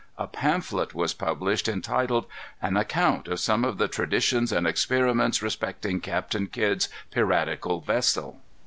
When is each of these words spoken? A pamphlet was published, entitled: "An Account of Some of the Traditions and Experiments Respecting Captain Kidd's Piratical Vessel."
A 0.17 0.25
pamphlet 0.25 0.95
was 0.95 1.13
published, 1.13 1.67
entitled: 1.67 2.25
"An 2.59 2.75
Account 2.75 3.27
of 3.27 3.39
Some 3.39 3.63
of 3.63 3.77
the 3.77 3.87
Traditions 3.87 4.51
and 4.51 4.65
Experiments 4.65 5.43
Respecting 5.43 5.99
Captain 5.99 6.47
Kidd's 6.47 6.89
Piratical 7.11 7.81
Vessel." 7.81 8.41